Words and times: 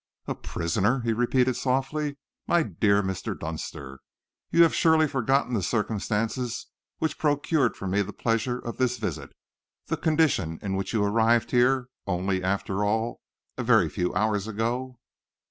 "A 0.25 0.33
prisoner," 0.33 1.01
he 1.01 1.13
repeated 1.13 1.55
softly. 1.55 2.17
"My 2.47 2.63
dear 2.63 3.03
Mr. 3.03 3.39
Dunster, 3.39 3.99
you 4.49 4.63
have 4.63 4.73
surely 4.73 5.07
forgotten 5.07 5.53
the 5.53 5.61
circumstances 5.61 6.65
which 6.97 7.19
procured 7.19 7.77
for 7.77 7.85
me 7.85 8.01
the 8.01 8.11
pleasure 8.11 8.57
of 8.57 8.77
this 8.77 8.97
visit; 8.97 9.31
the 9.85 9.97
condition 9.97 10.57
in 10.63 10.75
which 10.75 10.91
you 10.91 11.03
arrived 11.05 11.51
here 11.51 11.87
only, 12.07 12.43
after 12.43 12.83
all, 12.83 13.21
a 13.59 13.63
very 13.63 13.89
few 13.89 14.11
hours 14.15 14.47
ago?" 14.47 14.97